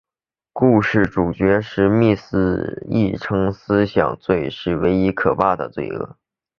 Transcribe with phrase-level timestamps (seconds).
[0.51, 6.17] 故事主角史密斯亦称思想罪是唯一可怕的罪恶。